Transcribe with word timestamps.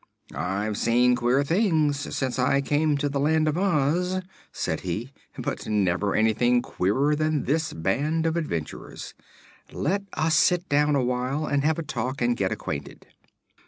"I've 0.33 0.79
seen 0.79 1.15
queer 1.15 1.43
things 1.43 2.15
since 2.15 2.39
I 2.39 2.59
came 2.59 2.97
to 2.97 3.07
the 3.07 3.19
Land 3.19 3.47
of 3.47 3.55
Oz," 3.55 4.19
said 4.51 4.79
he, 4.79 5.13
"but 5.37 5.67
never 5.67 6.15
anything 6.15 6.63
queerer 6.63 7.15
than 7.15 7.43
this 7.43 7.71
band 7.71 8.25
of 8.25 8.35
adventurers. 8.35 9.13
Let 9.71 10.01
us 10.13 10.33
sit 10.33 10.67
down 10.67 10.95
a 10.95 11.03
while, 11.03 11.45
and 11.45 11.63
have 11.63 11.77
a 11.77 11.83
talk 11.83 12.19
and 12.19 12.35
get 12.35 12.51
acquainted." 12.51 13.05